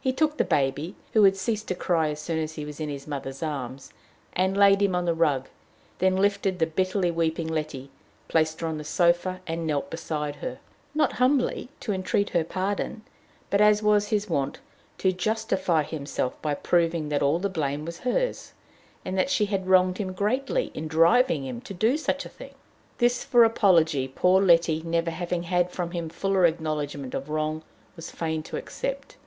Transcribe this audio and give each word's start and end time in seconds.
He 0.00 0.14
took 0.14 0.38
the 0.38 0.44
baby, 0.46 0.94
who 1.12 1.24
had 1.24 1.36
ceased 1.36 1.68
to 1.68 1.74
cry 1.74 2.08
as 2.08 2.20
soon 2.22 2.38
as 2.38 2.54
he 2.54 2.64
was 2.64 2.80
in 2.80 2.88
his 2.88 3.06
mother's 3.06 3.42
arms, 3.42 3.92
and 4.32 4.56
laid 4.56 4.80
him 4.80 4.94
on 4.94 5.04
the 5.04 5.12
rug, 5.12 5.50
then 5.98 6.16
lifted 6.16 6.58
the 6.58 6.64
bitterly 6.66 7.10
weeping 7.10 7.48
Letty, 7.48 7.90
placed 8.28 8.60
her 8.62 8.66
on 8.66 8.78
the 8.78 8.82
sofa, 8.82 9.42
and 9.46 9.66
knelt 9.66 9.90
beside 9.90 10.36
her 10.36 10.58
not 10.94 11.12
humbly 11.20 11.68
to 11.80 11.92
entreat 11.92 12.30
her 12.30 12.44
pardon, 12.44 13.02
but, 13.50 13.60
as 13.60 13.82
was 13.82 14.08
his 14.08 14.26
wont, 14.26 14.58
to 14.96 15.12
justify 15.12 15.82
himself 15.82 16.40
by 16.40 16.54
proving 16.54 17.10
that 17.10 17.20
all 17.22 17.38
the 17.38 17.50
blame 17.50 17.84
was 17.84 17.98
hers, 17.98 18.54
and 19.04 19.18
that 19.18 19.28
she 19.28 19.44
had 19.44 19.66
wronged 19.68 19.98
him 19.98 20.14
greatly 20.14 20.70
in 20.72 20.88
driving 20.88 21.44
him 21.44 21.60
to 21.60 21.74
do 21.74 21.98
such 21.98 22.24
a 22.24 22.30
thing. 22.30 22.54
This 22.96 23.22
for 23.22 23.44
apology 23.44 24.08
poor 24.08 24.40
Letty, 24.40 24.80
never 24.82 25.10
having 25.10 25.42
had 25.42 25.70
from 25.70 25.90
him 25.90 26.08
fuller 26.08 26.46
acknowledgment 26.46 27.12
of 27.14 27.28
wrong, 27.28 27.62
was 27.96 28.10
fain 28.10 28.42
to 28.44 28.56
accept. 28.56 29.18